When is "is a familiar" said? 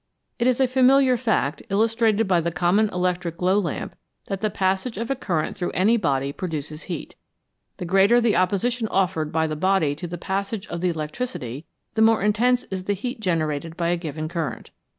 0.47-1.15